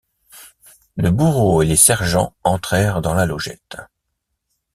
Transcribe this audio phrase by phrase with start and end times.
[0.95, 3.77] Le bourreau et les sergents entrèrent dans la logette.